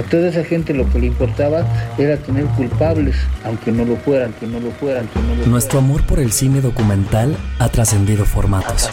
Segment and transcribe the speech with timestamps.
[0.00, 1.62] A toda esa gente lo que le importaba
[1.98, 3.14] era tener culpables,
[3.44, 6.32] aunque no lo fueran, que no lo fueran, que no lo Nuestro amor por el
[6.32, 8.88] cine documental ha trascendido formatos.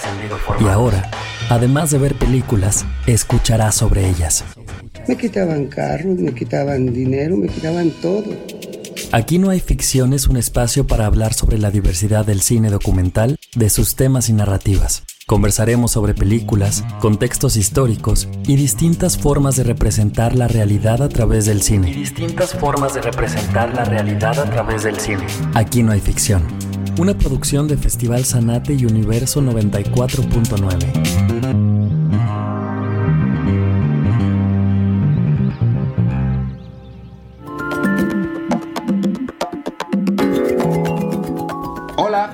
[0.60, 1.10] Y ahora,
[1.50, 4.44] además de ver películas, escucharás sobre ellas.
[5.08, 8.26] Me quitaban carros, me quitaban dinero, me quitaban todo.
[9.14, 13.38] Aquí no hay ficción es un espacio para hablar sobre la diversidad del cine documental,
[13.56, 15.07] de sus temas y narrativas.
[15.30, 21.62] Conversaremos sobre películas, contextos históricos y distintas formas de representar la realidad a través del
[21.62, 21.92] cine.
[21.92, 25.28] Y distintas formas de representar la realidad a través del cine.
[25.54, 26.44] Aquí no hay ficción.
[26.98, 31.47] Una producción de Festival Sanate y Universo 94.9.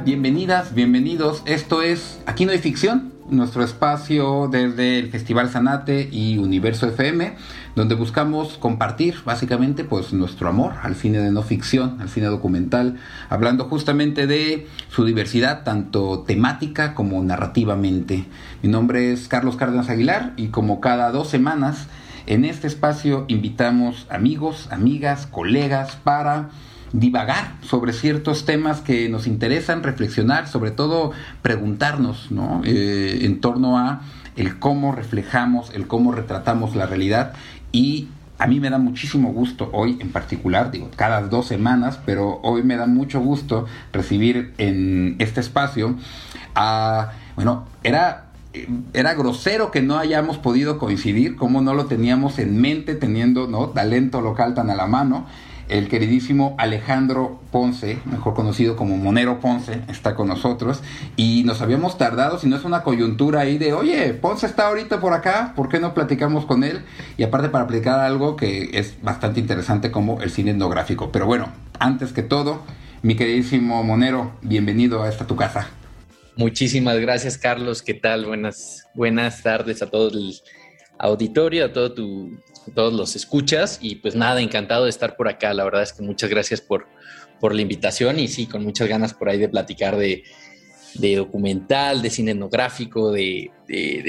[0.02, 1.44] bienvenidas, bienvenidos.
[1.46, 7.36] Esto es Aquí no hay ficción, nuestro espacio desde el Festival Sanate y Universo FM,
[7.76, 12.98] donde buscamos compartir básicamente pues nuestro amor al cine de no ficción, al cine documental,
[13.30, 18.26] hablando justamente de su diversidad tanto temática como narrativamente.
[18.62, 21.88] Mi nombre es Carlos Cárdenas Aguilar y como cada dos semanas
[22.26, 26.50] en este espacio invitamos amigos, amigas, colegas para
[26.94, 32.62] divagar sobre ciertos temas que nos interesan, reflexionar, sobre todo preguntarnos, ¿no?
[32.64, 34.02] Eh, en torno a
[34.36, 37.34] el cómo reflejamos, el cómo retratamos la realidad
[37.72, 42.40] y a mí me da muchísimo gusto hoy en particular, digo, cada dos semanas, pero
[42.44, 45.96] hoy me da mucho gusto recibir en este espacio
[46.56, 48.26] a, bueno, era
[48.94, 53.70] era grosero que no hayamos podido coincidir, como no lo teníamos en mente teniendo ¿no?
[53.70, 55.26] talento local tan a la mano
[55.70, 60.82] el queridísimo Alejandro Ponce, mejor conocido como Monero Ponce, está con nosotros
[61.16, 65.00] y nos habíamos tardado, si no es una coyuntura ahí de, oye, Ponce está ahorita
[65.00, 66.82] por acá, ¿por qué no platicamos con él?
[67.18, 71.12] Y aparte para platicar algo que es bastante interesante como el cine etnográfico.
[71.12, 72.62] Pero bueno, antes que todo,
[73.02, 75.70] mi queridísimo Monero, bienvenido a esta tu casa.
[76.36, 77.82] Muchísimas gracias, Carlos.
[77.84, 78.26] ¿Qué tal?
[78.26, 80.34] Buenas, buenas tardes a todo el
[80.98, 82.40] auditorio, a todo tu,
[82.74, 85.54] todos los escuchas y pues nada, encantado de estar por acá.
[85.54, 86.88] La verdad es que muchas gracias por,
[87.40, 90.24] por la invitación y sí, con muchas ganas por ahí de platicar de,
[91.16, 93.52] documental, de cine etnográfico, de,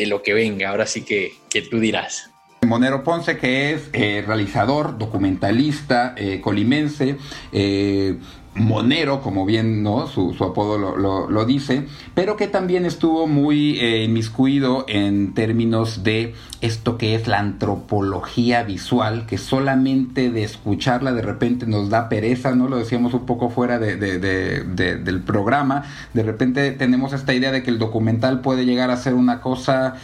[0.06, 0.70] lo que venga.
[0.70, 2.30] Ahora sí que, que tú dirás.
[2.66, 7.16] Monero Ponce, que es eh, realizador, documentalista, eh, colimense,
[7.52, 8.18] eh,
[8.54, 10.06] Monero, como bien ¿no?
[10.06, 16.96] su, apodo lo, dice, pero que también estuvo muy eh, inmiscuido en términos de esto
[16.96, 22.68] que es la antropología visual, que solamente de escucharla de repente nos da pereza, ¿no?
[22.68, 25.84] Lo decíamos un poco fuera de, del programa,
[26.14, 29.96] de repente tenemos esta idea de que el documental puede llegar a ser una cosa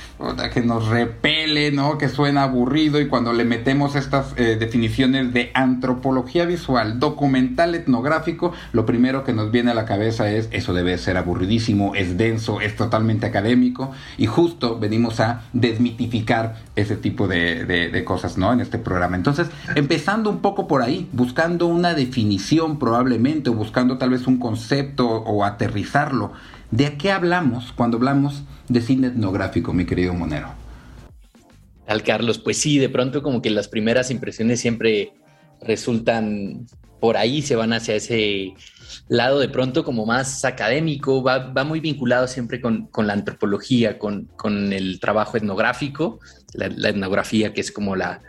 [0.52, 1.98] que nos repele, ¿no?
[1.98, 8.39] Que suena aburrido y cuando le metemos estas eh, definiciones de antropología visual, documental etnográfico,
[8.72, 12.60] lo primero que nos viene a la cabeza es eso debe ser aburridísimo, es denso,
[12.60, 18.52] es totalmente académico y justo venimos a desmitificar ese tipo de, cosas, ¿no?
[18.52, 19.16] En este programa.
[19.16, 24.38] Entonces, empezando un poco por ahí, buscando una definición probablemente o buscando tal vez un
[24.38, 26.32] concepto o aterrizarlo.
[26.70, 30.48] ¿De qué hablamos cuando hablamos de cine etnográfico, mi querido Monero?
[31.86, 35.12] Al Carlos, pues sí, de pronto como que las primeras impresiones siempre
[35.60, 36.66] resultan
[37.00, 38.54] por ahí se van hacia ese
[39.08, 44.28] lado de pronto como más académico, va, muy vinculado siempre con, la antropología, con,
[44.72, 46.20] el trabajo etnográfico,
[46.54, 48.22] la, etnografía que es como la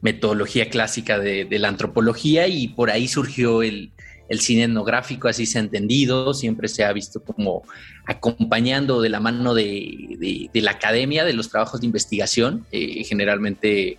[0.00, 3.92] metodología clásica de, la antropología y por ahí surgió el,
[4.38, 7.62] cine etnográfico, así se ha entendido, siempre se ha visto como
[8.04, 13.98] acompañando de la mano de, la academia, de los trabajos de investigación, eh, generalmente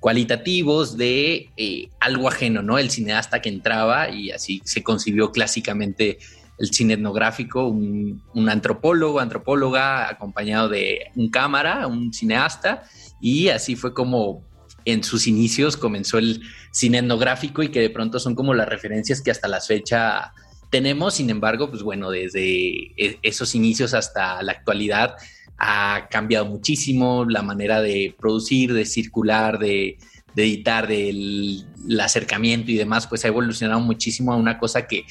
[0.00, 2.78] cualitativos de eh, algo ajeno, ¿no?
[2.78, 6.18] El cineasta que entraba y así se concibió clásicamente
[6.58, 12.82] el cine etnográfico, un, antropólogo, antropóloga acompañado de un cámara, un cineasta,
[13.20, 14.42] y así fue como
[14.84, 16.40] en sus inicios comenzó el
[16.72, 20.32] cine etnográfico y que de pronto son como las referencias que hasta la fecha
[20.70, 25.14] tenemos, sin embargo, pues bueno, desde e, esos inicios hasta la actualidad,
[25.58, 29.98] ha cambiado muchísimo la manera de producir, de circular, de,
[30.36, 31.66] editar, del
[32.00, 35.04] acercamiento y demás, pues ha evolucionado muchísimo a una cosa que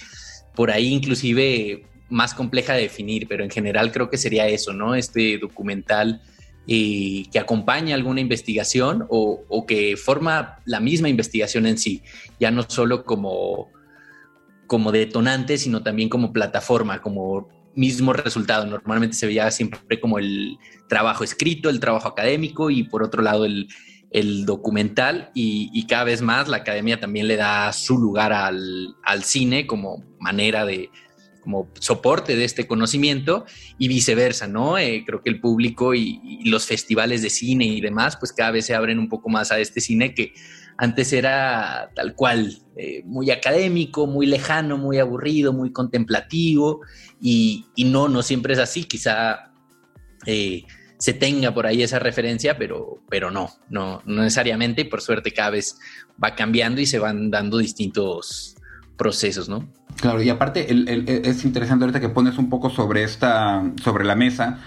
[0.56, 4.96] por ahí inclusive más compleja de definir, pero en general creo que sería eso, ¿no?
[4.96, 6.22] Este documental
[6.66, 12.02] eh, que acompaña alguna investigación o, o, que forma la misma investigación en sí,
[12.40, 13.70] ya no solo como,
[14.66, 18.66] como detonante, sino también como plataforma, como mismo resultado.
[18.66, 20.58] Normalmente se veía siempre como el
[20.90, 23.68] trabajo escrito, el trabajo académico y por otro lado el,
[24.12, 29.68] el documental y, cada vez más la academia también le da su lugar al, cine
[29.68, 30.90] como manera de,
[31.42, 33.46] como soporte de este conocimiento
[33.78, 34.78] y viceversa, ¿no?
[34.78, 38.66] Eh, creo que el público y, los festivales de cine y demás, pues cada vez
[38.66, 40.34] se abren un poco más a este cine que
[40.78, 46.82] antes era tal cual, eh, muy académico, muy lejano, muy aburrido, muy contemplativo
[47.22, 49.52] y, no, no siempre es así, quizá...
[50.26, 50.64] Eh,
[51.00, 55.32] se tenga por ahí esa referencia, pero, pero no, no, no necesariamente y por suerte
[55.32, 55.78] cada vez
[56.22, 58.56] va cambiando y se van dando distintos
[58.98, 59.68] procesos, ¿no?
[59.98, 64.60] Claro, y aparte es interesante ahorita que pones un poco sobre esta, sobre la mesa,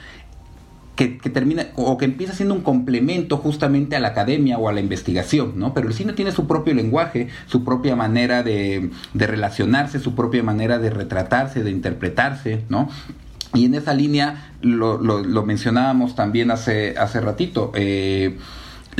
[1.08, 4.80] que, termina o que empieza siendo un complemento justamente a la academia o a la
[4.80, 5.72] investigación, ¿no?
[5.72, 10.78] Pero el cine tiene su propio lenguaje, su propia manera de, relacionarse, su propia manera
[10.78, 12.90] de retratarse, de interpretarse, ¿no?
[13.54, 17.72] Y en esa línea lo, lo, mencionábamos también hace, hace ratito.
[17.74, 18.36] Eh,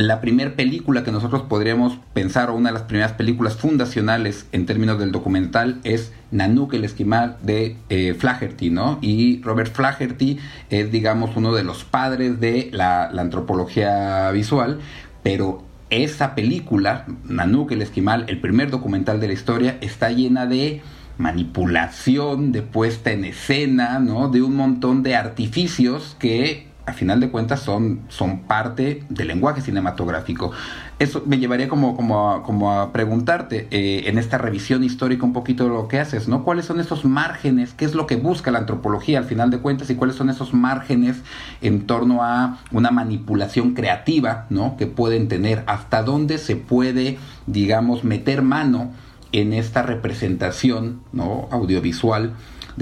[0.07, 4.65] la primera película que nosotros podríamos pensar, o una de las primeras películas fundacionales en
[4.65, 8.99] términos del documental, es Nanook el esquimal de eh, Flaherty, ¿no?
[9.03, 10.39] Y Robert Flaherty
[10.71, 14.81] es, digamos, uno de los padres de la, la antropología visual,
[15.23, 20.81] pero esa película, Nanook el esquimal, el primer documental de la historia, está llena de
[21.19, 24.29] manipulación, de puesta en escena, ¿no?
[24.29, 29.61] De un montón de artificios que a final de cuentas son, son parte del lenguaje
[29.61, 30.51] cinematográfico.
[30.99, 35.33] Eso me llevaría como, como, a, como a preguntarte eh, en esta revisión histórica un
[35.33, 36.45] poquito de lo que haces, ¿no?
[36.45, 37.73] ¿Cuáles son esos márgenes?
[37.73, 39.89] ¿Qué es lo que busca la antropología al final de cuentas?
[39.89, 41.23] ¿Y cuáles son esos márgenes
[41.63, 44.77] en torno a una manipulación creativa, ¿no?
[44.77, 45.63] Que pueden tener.
[45.67, 48.91] ¿Hasta dónde se puede, digamos, meter mano?
[49.33, 51.47] en esta representación ¿no?
[51.53, 52.33] audiovisual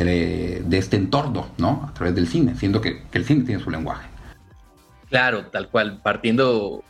[0.05, 1.89] de, este entorno, ¿no?
[1.89, 4.09] A través del cine, siendo que, el cine tiene su lenguaje.
[5.09, 6.85] Claro, tal cual, partiendo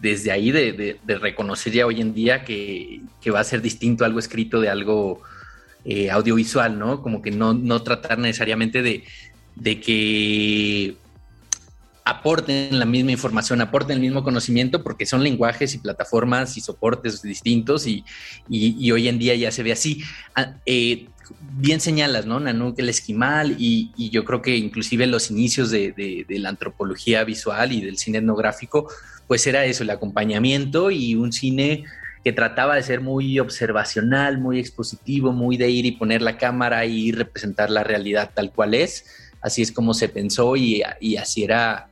[0.00, 3.00] desde ahí de, reconocer ya hoy en día que,
[3.32, 5.22] va a ser distinto algo escrito de algo
[5.84, 7.02] eh, audiovisual, ¿no?
[7.02, 10.96] Como que no, tratar necesariamente de, que
[12.04, 17.22] aporten la misma información, aporten el mismo conocimiento, porque son lenguajes y plataformas y soportes
[17.22, 18.04] distintos y,
[18.92, 20.02] hoy en día ya se ve así.
[20.34, 21.06] Ah, eh,
[21.56, 22.40] bien señalas, ¿no?
[22.40, 27.80] Nanook el esquimal y, yo creo que inclusive los inicios de, la antropología visual y
[27.80, 28.88] del cine etnográfico,
[29.26, 31.84] pues era eso, el acompañamiento y un cine
[32.22, 36.86] que trataba de ser muy observacional, muy expositivo, muy de ir y poner la cámara
[36.86, 39.04] y representar la realidad tal cual es.
[39.42, 40.82] Así es como se pensó y,
[41.18, 41.88] así era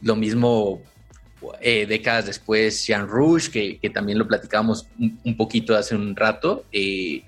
[0.00, 0.80] lo mismo
[1.60, 6.64] eh, décadas después, Jean Rouge, que, también lo platicábamos un, poquito hace un rato.
[6.72, 7.22] Eh,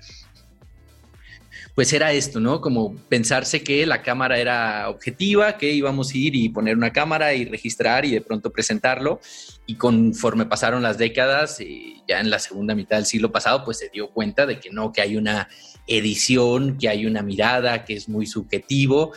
[1.77, 2.59] pues era esto, ¿no?
[2.59, 7.35] Como pensarse que la cámara era objetiva, que íbamos a ir y poner una cámara
[7.35, 9.19] y registrar y de pronto presentarlo.
[9.67, 13.77] Y conforme pasaron las décadas, eh, ya en la segunda mitad del siglo pasado, pues
[13.77, 15.49] se dio cuenta de que no, que hay una
[15.85, 19.13] edición, que hay una mirada, que es muy subjetivo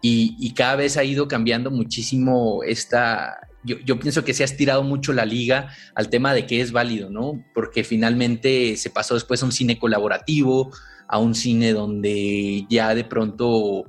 [0.00, 3.48] y, cada vez ha ido cambiando muchísimo esta...
[3.64, 7.10] Yo, pienso que se ha estirado mucho la liga al tema de qué es válido,
[7.10, 7.42] ¿no?
[7.54, 10.70] Porque finalmente se pasó después a un cine colaborativo,
[11.08, 13.84] a un cine donde ya de pronto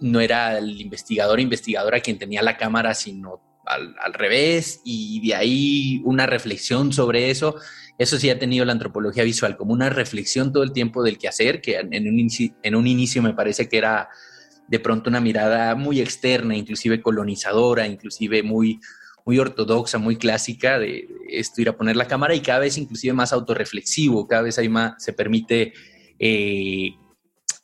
[0.00, 6.02] no era el investigador investigadora quien tenía la cámara, sino al, revés, y de ahí
[6.04, 7.56] una reflexión sobre eso.
[7.96, 11.60] Eso sí ha tenido la antropología visual, como una reflexión todo el tiempo del quehacer,
[11.60, 12.28] que en un,
[12.62, 14.08] en un inicio me parece que era
[14.68, 18.80] de pronto una mirada muy externa, inclusive colonizadora, inclusive muy,
[19.24, 23.12] muy ortodoxa, muy clásica de esto ir a poner la cámara y cada vez inclusive
[23.14, 25.72] más autorreflexivo, cada vez hay más, se permite,
[26.18, 26.94] eh,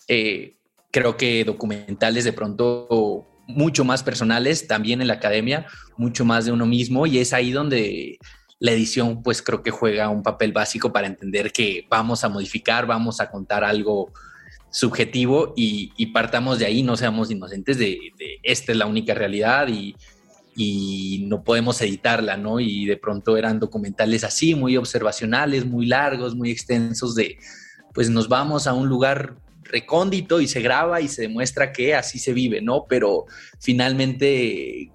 [0.08, 0.56] eh,
[0.90, 5.66] creo que documentales de pronto mucho más personales, también en la academia,
[5.96, 8.18] mucho más de uno mismo y es ahí donde
[8.58, 12.86] la edición pues creo que juega un papel básico para entender que vamos a modificar,
[12.86, 14.12] vamos a contar algo
[14.70, 17.98] subjetivo y, partamos de ahí, no seamos inocentes de,
[18.42, 19.96] esta es la única realidad y,
[21.26, 22.60] no podemos editarla, ¿no?
[22.60, 27.38] Y de pronto eran documentales así, muy observacionales, muy largos, muy extensos, de
[27.92, 32.18] pues nos vamos a un lugar recóndito y se graba y se demuestra que así
[32.18, 32.86] se vive, ¿no?
[32.88, 33.26] Pero
[33.58, 34.90] finalmente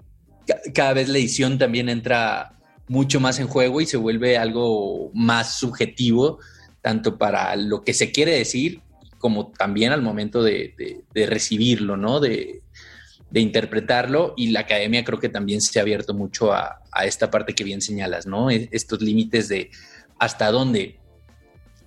[0.74, 2.52] cada vez la edición también entra
[2.88, 6.38] mucho más en juego y se vuelve algo más subjetivo,
[6.82, 8.80] tanto para lo que se quiere decir
[9.18, 12.20] como también al momento de, recibirlo, ¿no?
[12.20, 12.62] De,
[13.34, 17.64] interpretarlo y la academia creo que también se ha abierto mucho a, esta parte que
[17.64, 18.50] bien señalas, ¿no?
[18.50, 19.70] E, estos límites de
[20.18, 20.98] hasta dónde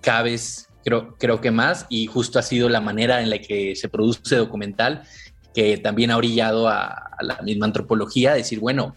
[0.02, 3.90] cabes, creo, creo que más, y justo ha sido la manera en la que se
[3.90, 5.04] produce documental
[5.54, 8.96] que también ha orillado a, la misma antropología, decir, bueno,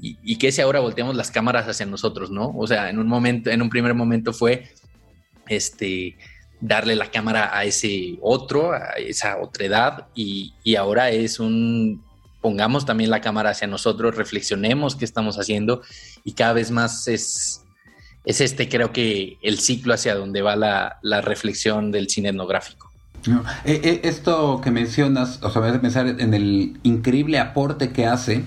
[0.00, 2.52] y, que si ahora volteamos las cámaras hacia nosotros, ¿no?
[2.56, 4.68] O sea, en un momento, en un primer momento fue
[5.48, 6.16] este
[6.60, 12.02] darle la cámara a ese otro, a esa otra edad, y, y ahora es un
[12.40, 15.80] pongamos también la cámara hacia nosotros, reflexionemos qué estamos haciendo
[16.24, 17.63] y cada vez más es,
[18.24, 22.90] es este creo que el ciclo hacia donde va la, la reflexión del cine etnográfico.
[23.64, 28.06] Eh, eh, esto que mencionas, o sea, me hace pensar en el increíble aporte que
[28.06, 28.44] hace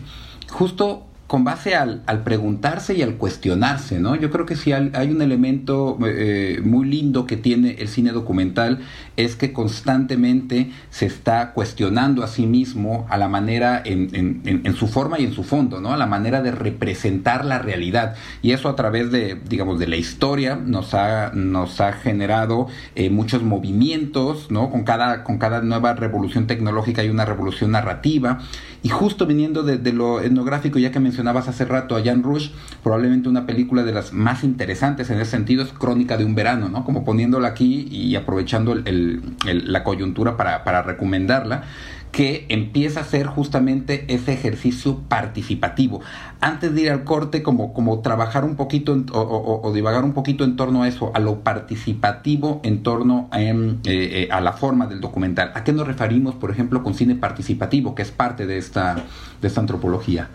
[0.49, 4.15] justo con base al, al, preguntarse y al cuestionarse, ¿no?
[4.15, 8.79] Yo creo que si hay, un elemento eh, muy lindo que tiene el cine documental
[9.17, 14.87] es que constantemente se está cuestionando a sí mismo a la manera, en, en, su
[14.87, 15.91] forma y en su fondo, ¿no?
[15.91, 18.15] A la manera de representar la realidad.
[18.41, 23.09] Y eso a través de, digamos, de la historia nos ha, nos ha generado eh,
[23.09, 24.69] muchos movimientos, ¿no?
[24.69, 28.39] Con cada, con cada nueva revolución tecnológica hay una revolución narrativa.
[28.81, 32.21] Y justo viniendo de, de lo etnográfico, ya que mencioné mencionabas hace rato a Jan
[32.21, 32.51] Rush,
[32.83, 36.69] probablemente una película de las más interesantes en ese sentido es Crónica de un verano,
[36.69, 36.85] ¿no?
[36.85, 41.63] Como poniéndola aquí y aprovechando la coyuntura para, para recomendarla
[42.11, 46.01] que empieza a ser justamente ese ejercicio participativo.
[46.39, 50.55] Antes de ir al corte, como, como trabajar un poquito o, divagar un poquito en
[50.55, 55.01] torno a eso, a lo participativo en torno em, eh, eh, a la forma del
[55.01, 55.51] documental.
[55.55, 58.95] ¿A qué nos referimos, por ejemplo, con cine participativo, que es parte de esta,
[59.41, 60.29] de esta antropología?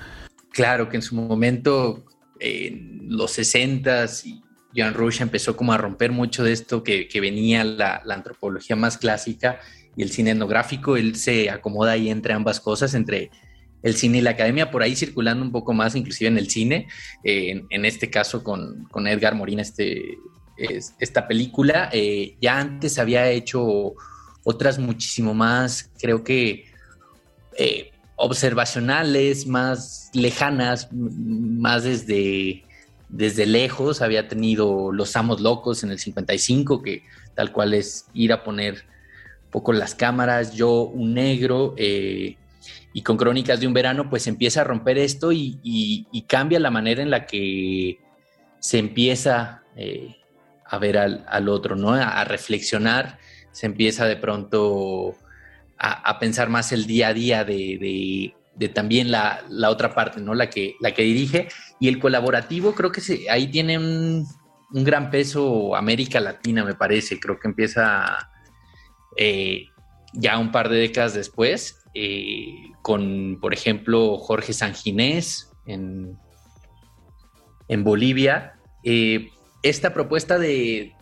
[0.53, 2.05] Claro que en su momento,
[2.39, 4.43] en los 60s,
[4.75, 9.61] Jan Rush empezó como a romper mucho de esto que, venía la, antropología más clásica
[9.97, 10.97] y el cine etnográfico.
[10.97, 13.31] Él se acomoda ahí entre ambas cosas, entre
[13.83, 16.87] el cine y la academia, por ahí circulando un poco más, inclusive en el cine,
[17.25, 20.19] en, este caso con, Edgar Morin, este,
[21.01, 21.91] esta película.
[21.93, 23.95] Eh, ya antes había hecho
[24.45, 26.67] otras muchísimo más, creo que...
[27.59, 32.63] Eh, observacionales, más lejanas, más desde,
[33.09, 34.01] desde lejos.
[34.01, 37.03] Había tenido Los Amos Locos en el 55, que
[37.35, 38.85] tal cual es ir a poner
[39.51, 42.37] poco las cámaras, yo un negro, eh,
[42.93, 47.03] y con Crónicas de un Verano, pues empieza a romper esto y, cambia la manera
[47.03, 47.99] en la que
[48.61, 50.15] se empieza eh,
[50.65, 51.93] a ver al, otro, ¿no?
[51.93, 53.19] a reflexionar,
[53.51, 55.17] se empieza de pronto
[55.85, 58.33] a, pensar más el día a día de,
[58.73, 60.33] también la, otra parte, ¿no?
[60.33, 61.49] La que, la que dirige.
[61.81, 64.27] Y el colaborativo creo que ahí tiene un,
[64.71, 67.19] gran peso América Latina, me parece.
[67.19, 68.31] Creo que empieza
[69.17, 69.67] eh,
[70.15, 76.17] ya un par de décadas después eh, con, por ejemplo, Jorge Sanginés en,
[77.67, 78.55] en Bolivia.
[78.85, 79.31] Eh,
[79.65, 80.93] esta propuesta de,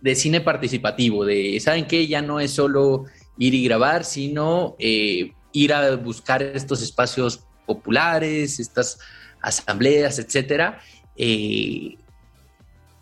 [0.00, 2.06] de cine participativo, de, ¿saben qué?
[2.06, 3.04] Ya no es solo
[3.40, 8.98] ir y grabar, sino eh, ir a buscar estos espacios populares, estas
[9.40, 10.78] asambleas, etcétera,
[11.16, 11.96] eh,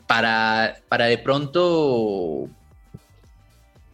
[0.07, 2.49] para, para de pronto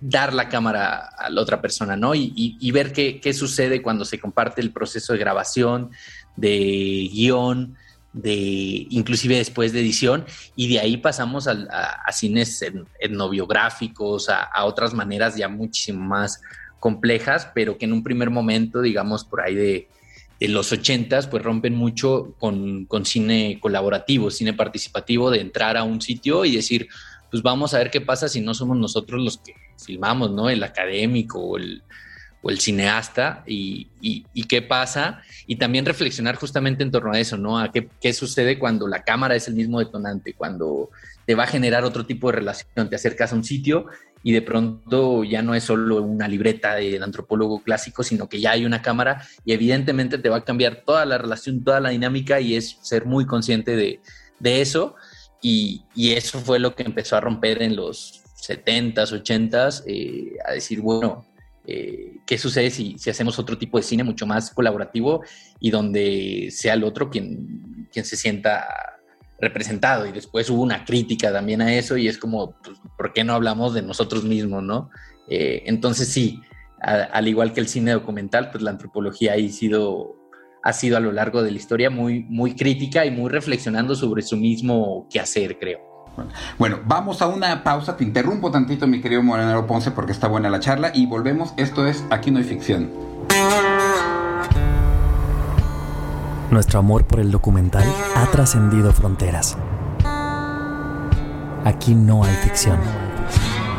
[0.01, 2.15] dar la cámara a la otra persona, ¿no?
[2.15, 5.93] Y, ver qué, qué, sucede cuando se comparte el proceso de grabación,
[6.37, 7.75] de guion,
[8.15, 10.25] de inclusive después de edición,
[10.57, 12.65] y de ahí pasamos a, cines
[13.01, 16.41] etnobiográficos, a, a, otras maneras ya muchísimo más
[16.79, 19.89] complejas, pero que en un primer momento, digamos, por ahí de,
[20.41, 26.03] los ochentas, pues rompen mucho con, con, cine colaborativo, cine participativo, de entrar a un
[26.03, 26.89] sitio y decir,
[27.31, 30.51] pues vamos a ver qué pasa si no somos nosotros los que filmamos, ¿no?
[30.51, 31.83] El académico o el,
[32.45, 33.89] o el cineasta y,
[34.47, 37.59] qué pasa y también reflexionar justamente en torno a eso, ¿no?
[37.59, 40.91] A qué, sucede cuando la cámara es el mismo detonante, cuando
[41.25, 43.87] te va a generar otro tipo de relación, te acercas a un sitio
[44.23, 48.51] y de pronto ya no es solo una libreta del antropólogo clásico, sino que ya
[48.51, 52.41] hay una cámara y evidentemente te va a cambiar toda la relación, toda la dinámica
[52.41, 54.01] y es ser muy consciente de,
[54.43, 54.97] eso
[55.41, 60.83] y, eso fue lo que empezó a romper en los 70s, 80s, eh, a decir,
[60.83, 61.25] bueno,
[61.67, 65.23] eh, qué sucede si, hacemos otro tipo de cine mucho más colaborativo
[65.61, 68.67] y donde sea el otro quien, quien se sienta
[69.39, 70.07] representado.
[70.07, 73.35] Y después hubo una crítica también a eso y es como, pues, ¿por qué no
[73.35, 74.91] hablamos de nosotros mismos, no?
[75.29, 76.41] Eh, entonces sí,
[76.81, 80.17] al igual que el cine documental, pues la antropología ha sido,
[80.63, 84.21] ha sido a lo largo de la historia muy, muy crítica y muy reflexionando sobre
[84.21, 85.94] su mismo quehacer, creo.
[86.59, 87.97] Bueno, vamos a una pausa.
[87.97, 90.91] Te interrumpo tantito, mi querido Morenero Ponce, porque está buena la charla.
[90.95, 91.55] Y volvemos.
[91.57, 92.91] Esto es Aquí no hay ficción.
[96.51, 99.57] Nuestro amor por el documental ha trascendido fronteras.
[101.65, 102.79] Aquí no hay ficción.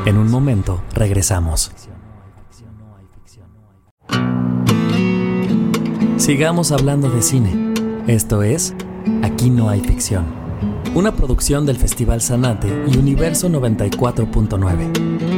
[0.06, 1.72] En un momento regresamos.
[6.18, 7.74] Sigamos hablando de cine
[8.08, 8.74] Esto es
[9.24, 10.45] Aquí no hay ficción.
[10.96, 15.36] Una producción del Festival Sanate y Universo 94.9.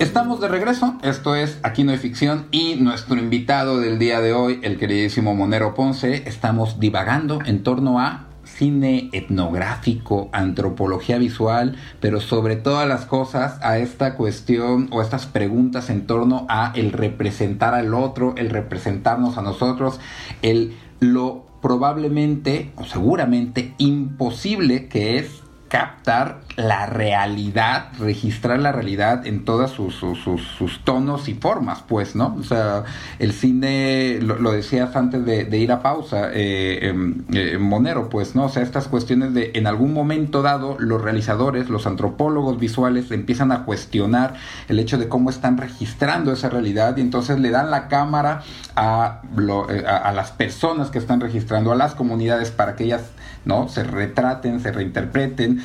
[0.00, 4.32] Estamos de regreso, esto es Aquí no hay ficción y nuestro invitado del día de
[4.32, 12.20] hoy, el queridísimo Monero Ponce, estamos divagando en torno a cine etnográfico, antropología visual, pero
[12.20, 17.74] sobre todas las cosas a esta cuestión o estas preguntas en torno a el representar
[17.74, 20.00] al otro, el representarnos a nosotros,
[20.42, 29.44] el lo probablemente o seguramente imposible que es captar la realidad, registrar la realidad en
[29.44, 32.36] todas sus, sus, tonos y formas, pues, ¿no?
[32.38, 32.84] O sea,
[33.18, 38.46] el cine, lo, decías antes de, ir a pausa, eh, em, eh, Monero, pues, ¿no?
[38.46, 43.52] O sea, estas cuestiones de, en algún momento dado, los realizadores, los antropólogos visuales empiezan
[43.52, 44.34] a cuestionar
[44.68, 48.42] el hecho de cómo están registrando esa realidad y entonces le dan la cámara
[48.76, 49.22] a,
[49.70, 53.02] eh, a, a las personas que están registrando, a las comunidades para que ellas
[53.44, 53.68] ¿no?
[53.68, 55.62] Se retraten, se reinterpreten,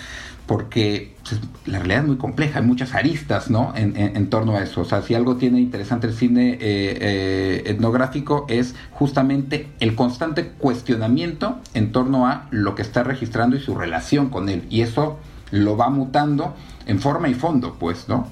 [0.48, 3.74] porque pues, la realidad es muy compleja, hay muchas aristas, ¿no?
[3.76, 4.82] En, torno a eso.
[4.82, 10.50] O sea, si algo tiene interesante el cine eh, eh, etnográfico es justamente el constante
[10.50, 14.64] cuestionamiento en torno a lo que está registrando y su relación con él.
[14.70, 15.20] Y eso
[15.52, 18.28] lo va mutando en forma y fondo, pues, ¿no?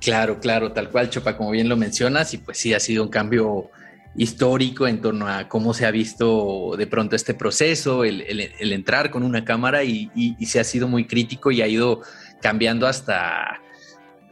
[0.00, 3.08] Claro, claro, tal cual, Chopa, como bien lo mencionas, y pues sí ha sido un
[3.08, 3.70] cambio
[4.16, 8.20] histórico en torno a cómo se ha visto de pronto este proceso, el,
[8.60, 12.02] entrar con una cámara y, se ha sido muy crítico y ha ido
[12.40, 13.60] cambiando hasta,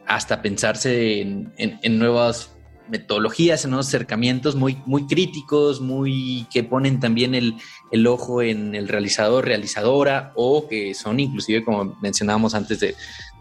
[0.07, 2.55] hasta pensarse en, nuevas
[2.89, 8.87] metodologías, en nuevos acercamientos muy, muy críticos, muy que ponen también el, ojo en el
[8.87, 12.95] realizador, realizadora, o que son inclusive, como mencionábamos antes de,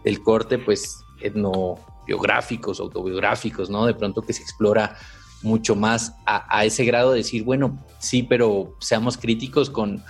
[0.04, 3.86] del corte, pues etnobiográficos, autobiográficos, ¿no?
[3.86, 4.96] De pronto que se explora
[5.42, 10.02] mucho más a, ese grado de decir, bueno, sí, pero seamos críticos con...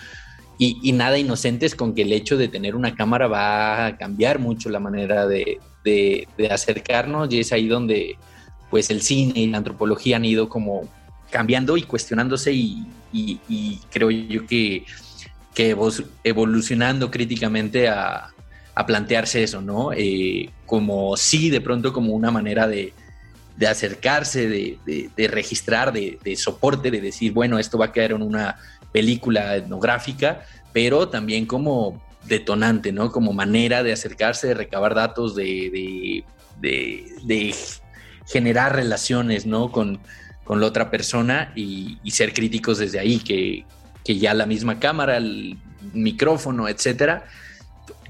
[0.59, 4.68] Y, nada inocentes con que el hecho de tener una cámara va a cambiar mucho
[4.68, 5.59] la manera de,
[6.49, 8.16] acercarnos y es ahí donde
[8.71, 10.88] pues el cine y la antropología han ido como
[11.31, 12.87] cambiando y cuestionándose y,
[13.90, 14.85] creo yo que,
[15.53, 15.77] que
[16.23, 18.29] evolucionando críticamente a,
[18.87, 19.92] plantearse eso, ¿no?
[19.92, 22.92] Eh, como sí, de pronto como una manera de,
[23.57, 28.57] de acercarse, de, registrar, de, soporte, de decir, bueno, esto va a quedar en una
[28.93, 33.11] película etnográfica, pero también como detonante, ¿no?
[33.11, 36.25] Como manera de acercarse, de recabar datos, de,
[38.27, 39.71] generar relaciones, ¿no?
[39.71, 40.01] Con,
[40.49, 43.65] la otra persona y, ser críticos desde ahí, que,
[44.05, 45.57] que ya la misma cámara, el
[45.95, 47.25] micrófono, etcétera,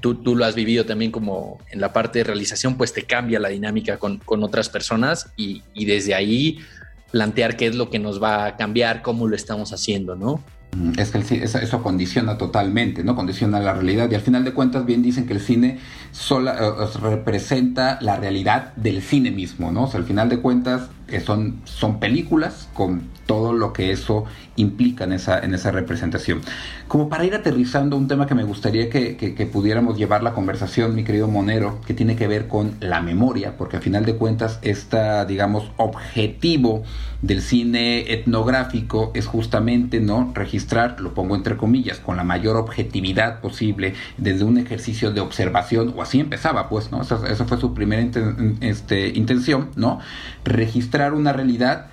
[0.01, 3.49] tú, lo has vivido también como en la parte de realización, pues te cambia la
[3.49, 6.59] dinámica con, otras personas y, y, desde ahí
[7.11, 10.43] plantear qué es lo que nos va a cambiar, cómo lo estamos haciendo, ¿no?
[10.75, 13.15] Mm, es que eso, condiciona totalmente, ¿no?
[13.15, 14.09] Condiciona la realidad.
[14.11, 15.79] Y al final de cuentas, bien dicen que el cine
[16.11, 19.83] sola, eh, representa la realidad del cine mismo, ¿no?
[19.83, 24.25] O sea, al final de cuentas, que son, son películas con todo lo que eso
[24.55, 26.41] implica en esa, en esa representación.
[26.87, 30.95] Como para ir aterrizando un tema que me gustaría que, que, pudiéramos llevar la conversación,
[30.95, 34.59] mi querido Monero, que tiene que ver con la memoria, porque al final de cuentas,
[34.61, 36.83] este, digamos, objetivo
[37.21, 40.31] del cine etnográfico es justamente, ¿no?
[40.33, 45.93] Registrar, lo pongo entre comillas, con la mayor objetividad posible, desde un ejercicio de observación,
[45.95, 47.01] o así empezaba, pues, ¿no?
[47.01, 48.05] Esa, esa fue su primera
[48.61, 49.99] este, intención, ¿no?
[50.43, 51.87] Registrar una realidad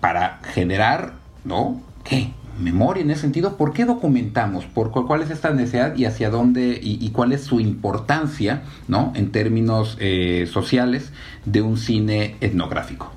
[0.00, 1.80] para generar, ¿no?
[2.04, 2.30] ¿Qué?
[2.58, 3.56] Memoria en ese sentido.
[3.56, 4.64] ¿Por qué documentamos?
[4.64, 9.12] ¿Por cuál es esta necesidad y hacia dónde y, cuál es su importancia, ¿no?
[9.14, 11.12] En términos eh, sociales
[11.44, 13.12] de un cine etnográfico.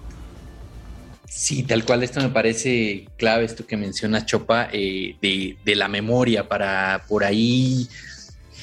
[1.40, 6.50] Sí, tal cual, esto me parece clave, esto que menciona Chopa, eh, de, la memoria,
[6.50, 7.88] para por ahí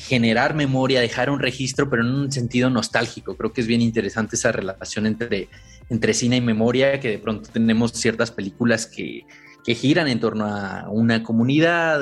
[0.08, 3.36] generar memoria, dejar un registro, pero en un sentido nostálgico.
[3.36, 5.48] Creo que es bien interesante esa relación entre
[5.88, 9.24] entre cine y memoria, que de pronto tenemos ciertas películas que,
[9.64, 12.00] giran en torno a una comunidad,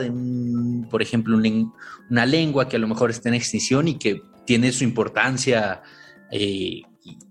[0.90, 1.38] por ejemplo,
[2.10, 5.80] una lengua que a lo mejor está en extinción y que tiene su importancia
[6.30, 6.82] eh,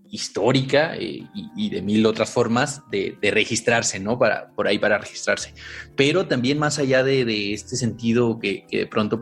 [0.10, 4.18] histórica eh, y, de mil otras formas de, registrarse, ¿no?
[4.18, 5.54] Para, por ahí para registrarse.
[5.96, 9.20] Pero también más allá de, este sentido que, de pronto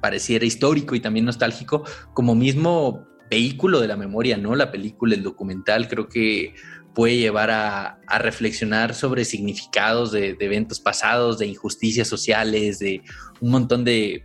[0.00, 1.84] pareciera histórico y también nostálgico,
[2.14, 4.54] como mismo vehículo de la memoria, ¿no?
[4.54, 6.54] La película, el documental, creo que
[6.94, 13.02] puede llevar a, reflexionar sobre significados de, eventos pasados, de injusticias sociales, de
[13.40, 14.24] un montón de,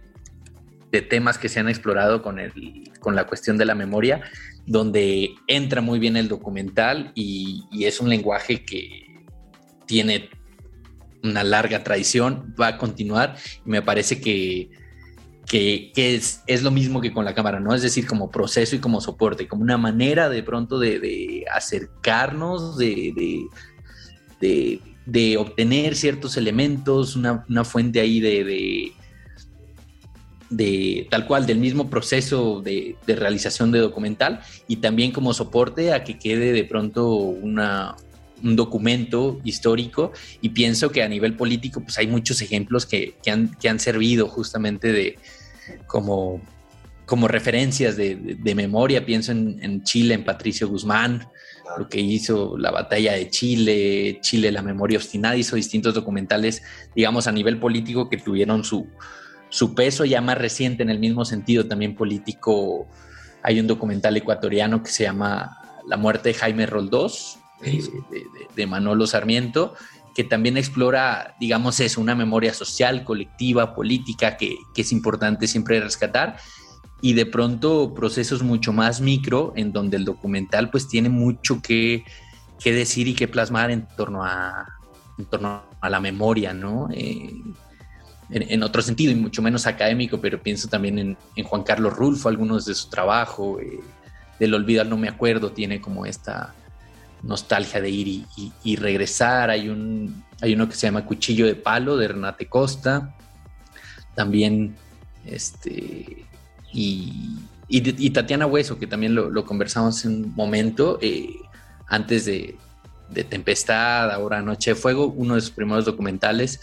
[1.09, 2.51] temas que se han explorado con, el,
[2.99, 4.21] con la cuestión de la memoria,
[4.65, 9.23] donde entra muy bien el documental y, es un lenguaje que
[9.85, 10.29] tiene
[11.23, 14.69] una larga tradición, va a continuar y me parece que,
[15.47, 17.75] que, es, es, lo mismo que con la cámara, ¿no?
[17.75, 23.49] Es decir, como proceso y como soporte, como una manera de pronto de, acercarnos, de,
[25.05, 28.93] de, obtener ciertos elementos, una, una fuente ahí de,
[30.55, 36.03] de tal cual, del mismo proceso de, realización de documental y también como soporte a
[36.03, 37.95] que quede de pronto una,
[38.43, 43.55] un documento histórico y pienso que a nivel político pues hay muchos ejemplos que, han,
[43.55, 45.17] que han, servido justamente de
[45.87, 46.41] como,
[47.05, 51.27] como referencias de, memoria, pienso en, Chile, en Patricio Guzmán,
[51.77, 56.61] lo que hizo la batalla de Chile, Chile, la memoria obstinada, hizo distintos documentales,
[56.95, 58.87] digamos, a nivel político que tuvieron su,
[59.49, 62.87] su peso ya más reciente en el mismo sentido también político.
[63.41, 69.73] Hay un documental ecuatoriano que se llama La muerte de Jaime Roldós, de, Manolo Sarmiento,
[70.15, 76.37] que también explora, digamos, eso, una memoria social, colectiva, política, que, es importante siempre rescatar.
[77.01, 82.05] Y de pronto procesos mucho más micro, en donde el documental pues tiene mucho que,
[82.63, 84.65] decir y que plasmar en torno a,
[85.17, 86.87] en torno a la memoria, ¿no?
[86.93, 87.33] Eh,
[88.29, 90.97] en, otro sentido y mucho menos académico, pero pienso también
[91.35, 93.79] en, Juan Carlos Rulfo, algunos de su trabajo, eh,
[94.39, 96.55] del olvido no me acuerdo, tiene como esta
[97.23, 98.25] nostalgia de ir
[98.63, 99.49] y, regresar.
[99.49, 103.15] Hay, un, hay uno que se llama Cuchillo de Palo de Renate Costa,
[104.15, 104.75] también
[105.25, 106.25] este,
[106.71, 107.39] y,
[108.11, 111.29] Tatiana Hueso, que también lo, conversamos en un momento, eh,
[111.87, 112.57] antes de,
[113.09, 116.59] de Tempestad, ahora Noche de Fuego, uno de sus primeros documentales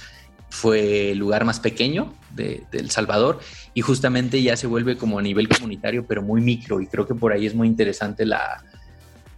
[0.50, 3.38] fue el lugar más pequeño de, El Salvador
[3.72, 7.14] y justamente ya se vuelve como a nivel comunitario, pero muy micro y creo que
[7.14, 8.62] por ahí es muy interesante la,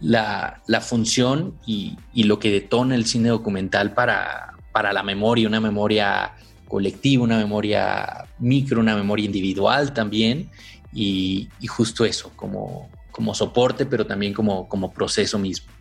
[0.03, 6.33] la, función y, lo que detona el cine documental para, para la memoria, una memoria
[6.67, 10.49] colectiva, una memoria micro, una memoria individual también
[10.91, 15.71] y, justo eso, como, como soporte, pero también como, como proceso mismo.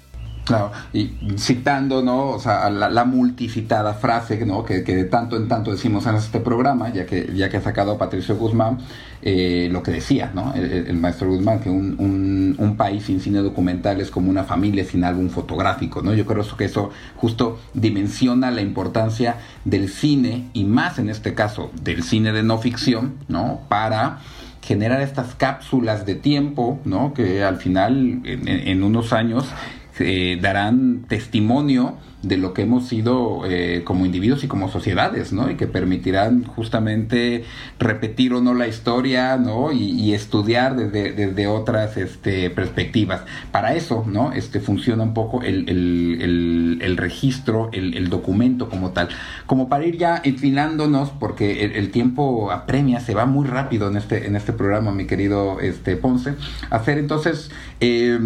[0.45, 2.31] Claro, y citando, ¿no?
[2.31, 4.65] O sea, la, multicitada frase, ¿no?
[4.65, 7.93] Que, de tanto en tanto decimos en este programa, ya que, ya que ha sacado
[7.93, 8.79] a Patricio Guzmán,
[9.23, 10.53] eh, lo que decía, ¿no?
[10.55, 15.05] El, maestro Guzmán, que un, un, país sin cine documental es como una familia sin
[15.05, 16.13] álbum fotográfico, ¿no?
[16.13, 21.71] Yo creo que eso justo dimensiona la importancia del cine, y más en este caso
[21.83, 23.61] del cine de no ficción, ¿no?
[23.69, 24.19] Para
[24.61, 27.15] generar estas cápsulas de tiempo, ¿no?
[27.15, 29.47] Que al final, en unos años,
[29.99, 35.51] eh, darán testimonio de lo que hemos sido eh, como individuos y como sociedades, ¿no?
[35.51, 37.45] Y que permitirán justamente
[37.81, 39.73] repetir o no la historia, ¿no?
[39.73, 43.23] Y, estudiar desde, desde, otras este, perspectivas.
[43.51, 44.33] Para eso, ¿no?
[44.33, 49.09] Este, funciona un poco el, el, registro, el, documento como tal.
[49.47, 54.27] Como para ir ya enfilándonos, porque el, tiempo apremia, se va muy rápido en este,
[54.27, 56.35] en este programa, mi querido este, Ponce.
[56.71, 57.51] Hacer entonces...
[57.81, 58.21] Eh,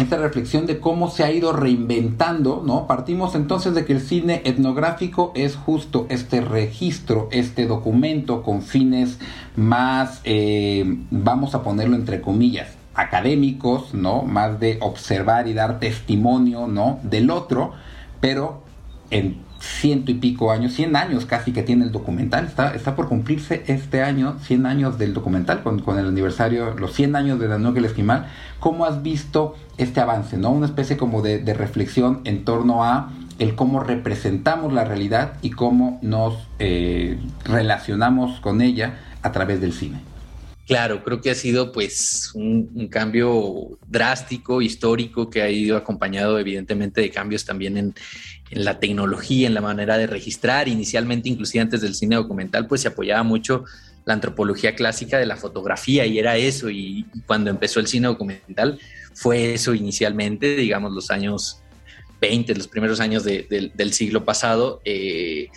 [0.00, 2.86] esta reflexión de cómo se ha ido reinventando, ¿no?
[2.86, 9.18] Partimos entonces de que el cine etnográfico es justo este registro, este documento con fines
[9.56, 14.22] más, eh, vamos a ponerlo entre comillas, académicos, ¿no?
[14.22, 16.98] Más de observar y dar testimonio, ¿no?
[17.02, 17.72] Del otro,
[18.20, 18.62] pero
[19.10, 23.08] en ciento y pico años, 100 años casi que tiene el documental, está, está por
[23.08, 27.48] cumplirse este año, 100 años del documental, con, con el aniversario, los 100 años de
[27.48, 28.26] Daniel el Esquimal,
[28.58, 30.50] ¿cómo has visto este avance, no?
[30.50, 35.50] Una especie como de, de reflexión en torno a el cómo representamos la realidad y
[35.50, 40.09] cómo nos eh, relacionamos con ella a través del cine.
[40.70, 47.00] Claro, creo que ha sido pues un, cambio drástico, histórico, que ha ido acompañado evidentemente
[47.00, 47.94] de cambios también en,
[48.52, 50.68] la tecnología, en la manera de registrar.
[50.68, 53.64] Inicialmente, inclusive antes del cine documental, pues se apoyaba mucho
[54.04, 56.70] la antropología clásica de la fotografía y era eso.
[56.70, 58.78] Y, cuando empezó el cine documental
[59.12, 61.62] fue eso inicialmente, digamos los años
[62.20, 64.80] 20, los primeros años del siglo pasado.
[64.84, 65.48] Eh,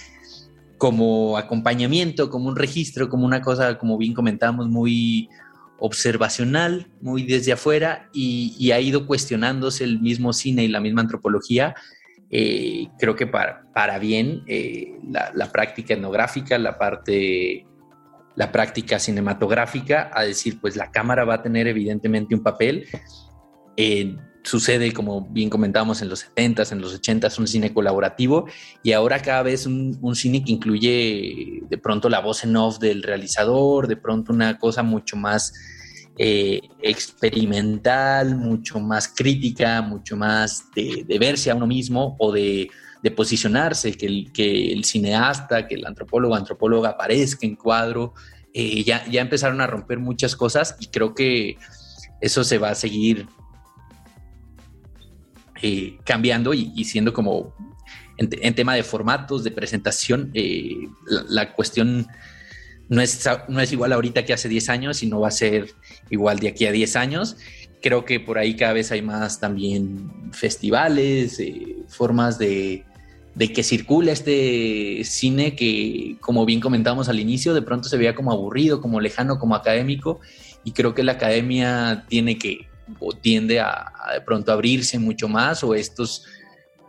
[0.83, 5.29] como acompañamiento, como un registro, como una cosa, como bien comentábamos, muy
[5.79, 11.73] observacional, muy desde afuera, y, ha ido cuestionándose el mismo cine y la misma antropología.
[12.29, 17.65] Eh, creo que para, para bien eh, la, práctica etnográfica, la parte,
[18.35, 22.89] la práctica cinematográfica, a decir, pues la cámara va a tener evidentemente un papel,
[23.77, 28.47] Eh, sucede, como bien comentábamos, en los 70s, en los 80s, un cine colaborativo
[28.84, 33.03] y ahora cada vez un, cine que incluye de pronto la voz en off del
[33.03, 35.53] realizador, de pronto una cosa mucho más
[36.17, 42.69] eh, experimental, mucho más crítica, mucho más de, verse a uno mismo o de,
[43.15, 48.13] posicionarse, que el, que el cineasta, que el antropólogo, antropóloga aparezca en cuadro.
[48.53, 51.58] Eh, ya, ya empezaron a romper muchas cosas y creo que
[52.21, 53.27] eso se va a seguir
[55.61, 57.53] eh, cambiando y, siendo como
[58.17, 60.87] en, tema de formatos, de presentación, eh,
[61.29, 62.07] la, cuestión
[62.89, 65.73] no es, no es igual ahorita que hace 10 años y no va a ser
[66.09, 67.37] igual de aquí a 10 años.
[67.81, 72.85] Creo que por ahí cada vez hay más también festivales, eh, formas de,
[73.35, 78.15] de que circule este cine que, como bien comentamos al inicio, de pronto se veía
[78.15, 80.19] como aburrido, como lejano, como académico,
[80.63, 82.67] y creo que la academia tiene que
[82.99, 86.25] o tiende a, de pronto abrirse mucho más o estos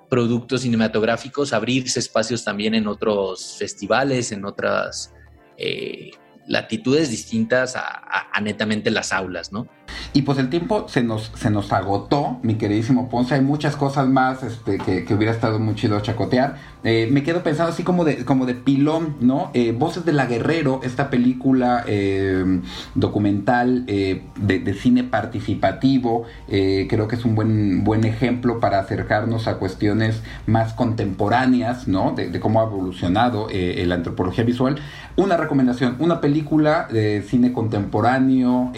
[0.09, 5.13] productos cinematográficos abrirse espacios también en otros festivales, en otras
[5.57, 6.11] eh,
[6.47, 9.67] latitudes distintas a, netamente las aulas, ¿no?
[10.13, 13.35] Y pues el tiempo se nos, se nos agotó, mi queridísimo Ponce.
[13.35, 16.57] Hay muchas cosas más este, que, hubiera estado muy chido chacotear.
[16.85, 19.51] Eh, me quedo pensando así como de, como de pilón, ¿no?
[19.55, 22.61] Eh, Voces de la Guerrero, esta película eh,
[22.95, 30.23] documental de, cine participativo, creo que es un buen, buen ejemplo para acercarnos a cuestiones
[30.47, 32.13] más contemporáneas, ¿no?
[32.13, 34.77] De, de cómo ha evolucionado la antropología visual.
[35.17, 38.73] Una recomendación, una película de cine contemporáneo,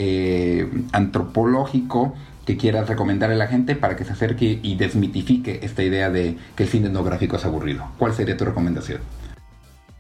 [0.97, 2.15] antropológico
[2.47, 6.37] que quieras recomendarle a la gente para que se acerque y desmitifique esta idea de
[6.57, 7.87] que el cine etnográfico es aburrido?
[7.99, 9.01] ¿Cuál sería tu recomendación?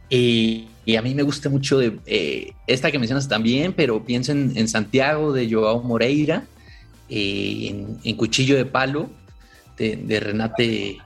[0.08, 4.68] Y, a mí me gusta mucho de, eh, esta que mencionas también, pero pienso en,
[4.68, 6.44] Santiago de Joao Moreira,
[7.08, 9.10] eh, en, Cuchillo de Palo
[9.76, 10.98] de, Renate,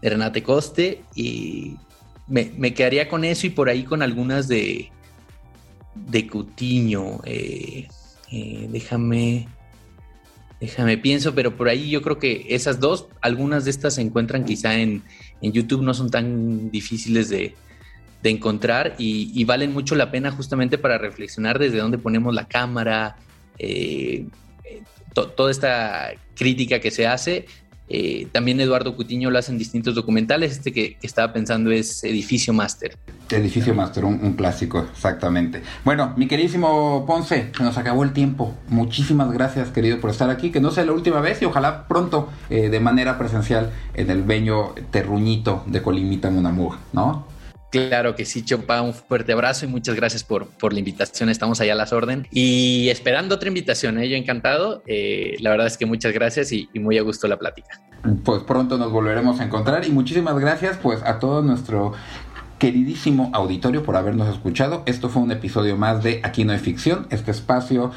[0.00, 1.76] de Renate Coste, y
[2.26, 4.90] me, quedaría con eso y por ahí con algunas de,
[5.94, 7.20] de Cutiño.
[7.24, 7.86] Eh,
[8.30, 9.48] eh, déjame,
[10.60, 14.44] déjame pienso, pero por ahí yo creo que esas dos, algunas de estas se encuentran
[14.44, 15.02] quizá en,
[15.40, 17.54] YouTube, no son tan difíciles de,
[18.22, 23.16] encontrar y, valen mucho la pena justamente para reflexionar desde dónde ponemos la cámara,
[23.58, 24.26] eh,
[25.12, 27.44] toda esta crítica que se hace
[27.88, 30.52] eh, también Eduardo Cutiño lo hace en distintos documentales.
[30.52, 32.96] Este que, estaba pensando es Edificio Master.
[33.30, 35.62] Edificio Master, un, clásico, exactamente.
[35.84, 38.54] Bueno, mi queridísimo Ponce, se nos acabó el tiempo.
[38.68, 40.50] Muchísimas gracias, querido, por estar aquí.
[40.50, 44.22] Que no sea la última vez y ojalá pronto eh, de manera presencial en el
[44.22, 47.33] bello terruñito de Colimita Munamur, ¿no?
[47.74, 51.28] Claro que sí, Chopa, un fuerte abrazo y muchas gracias por, por la invitación.
[51.28, 53.98] Estamos allá a las órdenes y esperando otra invitación.
[53.98, 54.08] ¿eh?
[54.08, 54.84] Yo encantado.
[54.86, 57.82] Eh, la verdad es que muchas gracias y, muy a gusto la plática.
[58.24, 61.94] Pues pronto nos volveremos a encontrar y muchísimas gracias pues a todo nuestro
[62.60, 64.84] queridísimo auditorio por habernos escuchado.
[64.86, 67.90] Esto fue un episodio más de Aquí no hay ficción, este espacio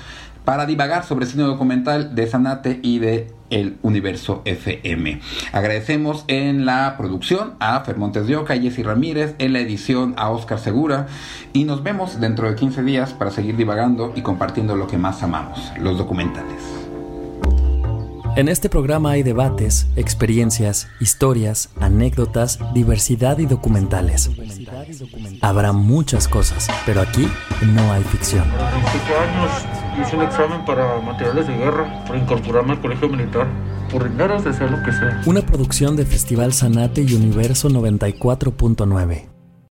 [0.48, 5.20] para divagar sobre cine documental de Sanate y de el Universo FM.
[5.52, 10.30] Agradecemos en la producción a Fermontes de Oca y Jessy Ramírez, en la edición a
[10.30, 11.08] Oscar Segura
[11.52, 15.22] y nos vemos dentro de 15 días para seguir divagando y compartiendo lo que más
[15.22, 16.77] amamos, los documentales.
[18.38, 24.30] En este programa hay debates, experiencias, historias, anécdotas, diversidad y documentales.
[25.42, 27.28] Habrá muchas cosas, pero aquí
[27.74, 28.44] no hay ficción.
[28.44, 29.52] años
[30.00, 33.48] hice el examen para materiales de guerra, para incorporarme al colegio militar.
[33.92, 35.24] Por dinero, sea lo que sea.
[35.26, 39.37] Una producción de Festival Sanate y Universo 94.9.